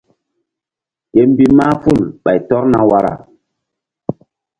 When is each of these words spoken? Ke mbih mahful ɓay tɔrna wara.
Ke 1.11 1.21
mbih 1.29 1.51
mahful 1.57 1.99
ɓay 2.23 2.39
tɔrna 2.47 2.79
wara. 2.89 3.13